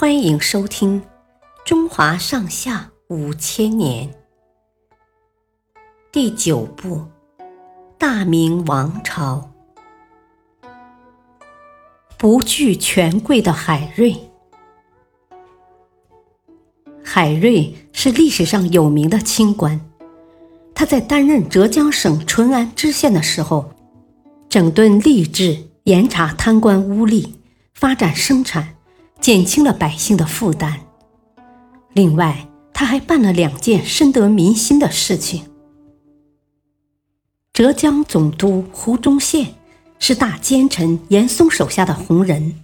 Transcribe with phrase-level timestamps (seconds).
[0.00, 1.02] 欢迎收听
[1.64, 4.08] 《中华上下五千年》
[6.12, 6.98] 第九部
[7.98, 9.50] 《大明王朝》。
[12.16, 14.16] 不惧权贵的海瑞，
[17.02, 19.80] 海瑞是历史上有名的清官。
[20.76, 23.74] 他在担任浙江省淳安知县的时候，
[24.48, 27.32] 整顿吏治，严查贪官污吏，
[27.74, 28.76] 发展生产。
[29.28, 30.80] 减轻了百姓的负担。
[31.92, 35.44] 另外，他还办了两件深得民心的事情。
[37.52, 39.54] 浙江总督胡宗宪
[39.98, 42.54] 是大奸臣严嵩手下的红人，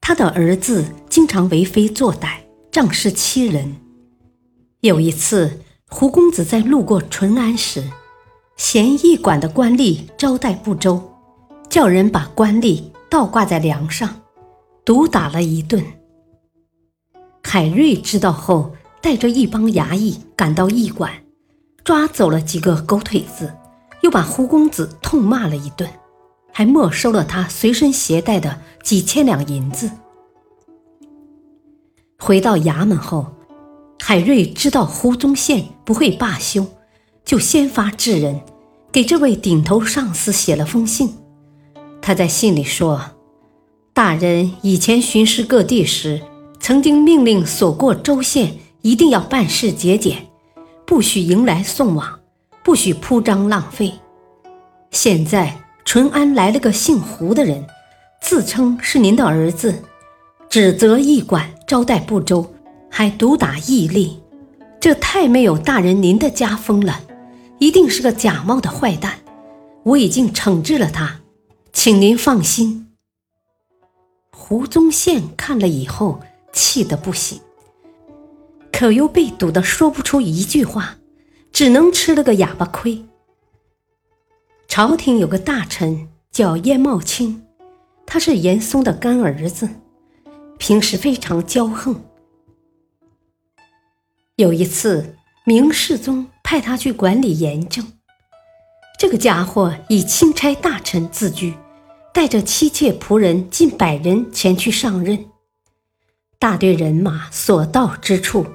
[0.00, 2.38] 他的儿子经常为非作歹，
[2.70, 3.76] 仗势欺人。
[4.80, 7.84] 有一次，胡公子在路过淳安时，
[8.56, 11.12] 嫌驿馆的官吏招待不周，
[11.68, 14.21] 叫人把官吏倒挂在梁上。
[14.84, 15.84] 毒打了一顿。
[17.44, 21.12] 海瑞知道后，带着一帮衙役赶到驿馆，
[21.84, 23.52] 抓走了几个狗腿子，
[24.02, 25.88] 又把胡公子痛骂了一顿，
[26.52, 29.90] 还没收了他随身携带的几千两银子。
[32.18, 33.26] 回到衙门后，
[34.00, 36.66] 海瑞知道胡宗宪不会罢休，
[37.24, 38.40] 就先发制人，
[38.90, 41.14] 给这位顶头上司写了封信。
[42.00, 43.11] 他在信里说。
[43.94, 46.22] 大人以前巡视各地时，
[46.58, 50.28] 曾经命令所过州县一定要办事节俭，
[50.86, 52.20] 不许迎来送往，
[52.64, 53.92] 不许铺张浪费。
[54.92, 57.66] 现在淳安来了个姓胡的人，
[58.22, 59.82] 自称是您的儿子，
[60.48, 62.50] 指责驿馆招待不周，
[62.88, 64.12] 还毒打驿吏，
[64.80, 67.02] 这太没有大人您的家风了，
[67.58, 69.18] 一定是个假冒的坏蛋。
[69.82, 71.20] 我已经惩治了他，
[71.74, 72.81] 请您放心。
[74.44, 76.20] 胡宗宪看了以后，
[76.52, 77.40] 气得不行，
[78.72, 80.96] 可又被堵得说不出一句话，
[81.52, 83.04] 只能吃了个哑巴亏。
[84.66, 87.46] 朝廷有个大臣叫燕茂卿，
[88.04, 89.68] 他是严嵩的干儿子，
[90.58, 92.02] 平时非常骄横。
[94.34, 95.14] 有一次，
[95.46, 97.86] 明世宗派他去管理严政，
[98.98, 101.54] 这个家伙以钦差大臣自居。
[102.12, 105.24] 带着妻妾仆人近百人前去上任，
[106.38, 108.46] 大队人马所到之处，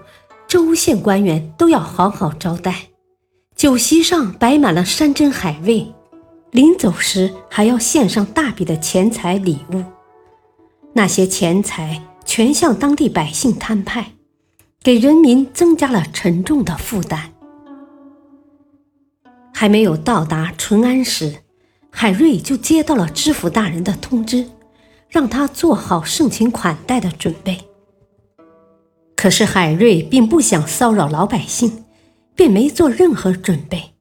[0.48, 2.90] 州县官员都要好好招待。
[3.56, 5.92] 酒席上摆满了山珍海味，
[6.52, 9.84] 临走时还要献上大笔的钱财礼物。
[10.94, 14.12] 那些钱财全向当地百姓摊派，
[14.84, 17.34] 给人民增加了沉重的负担。
[19.52, 21.47] 还没有到达淳安时。
[22.00, 24.48] 海瑞就接到了知府大人的通知，
[25.10, 27.58] 让他做好盛情款待的准备。
[29.16, 31.86] 可是海瑞并不想骚扰老百姓，
[32.36, 33.96] 便没做任何准备，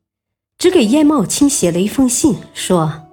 [0.59, 3.07] 只给燕茂卿写了一封信，说：“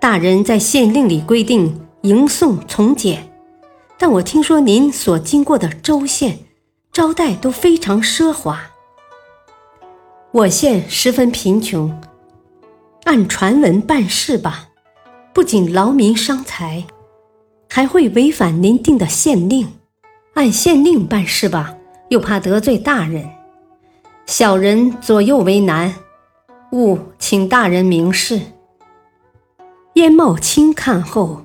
[0.00, 3.28] 大人在县令里规定迎送从简，
[3.98, 6.38] 但我听说您所经过的州县
[6.90, 8.70] 招待都非常奢华，
[10.32, 11.94] 我县十分贫穷。”
[13.06, 14.66] 按传闻办事吧，
[15.32, 16.82] 不仅劳民伤财，
[17.68, 19.68] 还会违反您定的县令；
[20.34, 21.76] 按县令办事吧，
[22.08, 23.24] 又怕得罪大人，
[24.26, 25.94] 小人左右为难，
[26.72, 28.40] 务请大人明示。
[29.94, 31.42] 燕茂卿看后，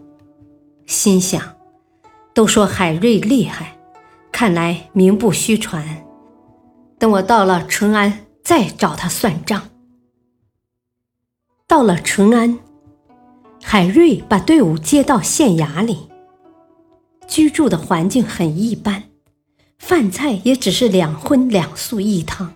[0.88, 1.40] 心想：
[2.34, 3.78] 都说海瑞厉害，
[4.32, 5.86] 看来名不虚传。
[6.98, 9.62] 等我到了淳安，再找他算账。
[11.72, 12.60] 到了淳安，
[13.64, 16.10] 海瑞把队伍接到县衙里。
[17.30, 19.04] 居住的环境很一般，
[19.80, 22.54] 饭菜也只是两荤两素一汤，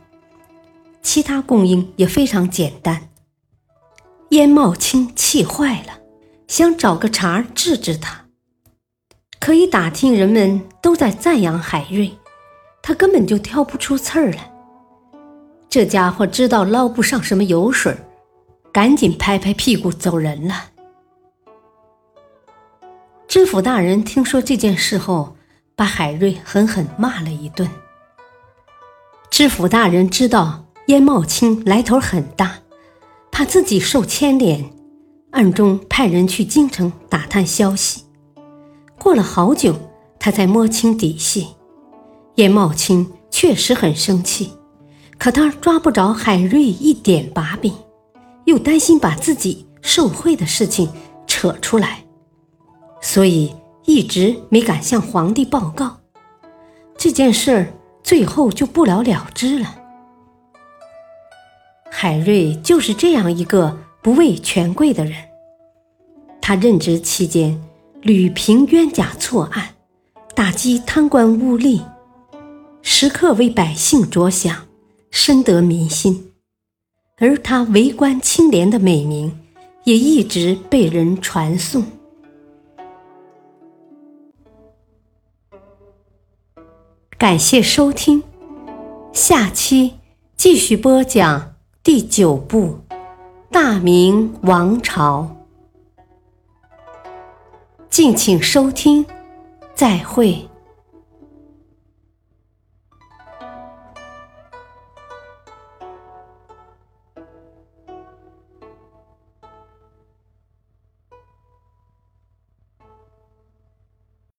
[1.02, 3.08] 其他供应也非常简单。
[4.32, 5.98] 燕茂卿气坏了，
[6.50, 8.26] 想找个茬治治他。
[9.40, 12.12] 可以打听人们都在赞扬海瑞，
[12.82, 14.52] 他根本就挑不出刺儿来。
[15.70, 17.96] 这家伙知道捞不上什么油水
[18.76, 20.66] 赶紧拍拍屁股走人了。
[23.26, 25.38] 知府大人听说这件事后，
[25.78, 27.70] 把海瑞狠狠骂了一顿。
[29.32, 32.58] 知府大人知道燕茂卿来头很大，
[33.32, 34.70] 怕自己受牵连，
[35.32, 38.04] 暗中派人去京城打探消息。
[39.00, 39.74] 过了好久，
[40.20, 41.48] 他才摸清底细。
[42.36, 44.52] 燕茂卿确实很生气，
[45.18, 47.74] 可他抓不着海瑞一点把柄。
[48.46, 50.90] 又担心把自己受贿的事情
[51.28, 52.06] 扯出来，
[53.02, 53.54] 所以
[53.86, 55.98] 一直没敢向皇帝报告。
[56.98, 59.76] 这件事儿最后就不了了之了。
[61.92, 65.16] 海瑞就是这样一个不畏权贵的人。
[66.42, 67.60] 他任职期间
[68.02, 69.76] 屡平冤假错案，
[70.36, 71.82] 打击贪官污吏，
[72.84, 74.68] 时刻为百姓着想，
[75.10, 76.32] 深得民心。
[77.18, 79.40] 而他为官清廉的美名，
[79.86, 81.86] 也一直被人传颂。
[87.18, 88.22] 感谢收听，
[89.14, 89.94] 下期
[90.36, 92.80] 继续播讲第九部
[93.50, 95.38] 《大明王朝》，
[97.90, 99.06] 敬请收听，
[99.74, 100.46] 再会。